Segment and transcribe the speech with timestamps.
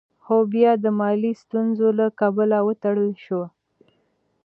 [0.23, 3.45] خو بيا د مالي ستونزو له کبله وتړل شوه.